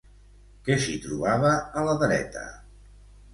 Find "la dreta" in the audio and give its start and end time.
1.89-2.47